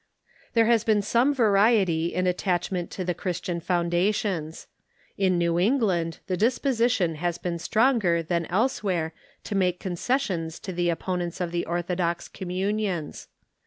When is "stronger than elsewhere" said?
7.59-9.13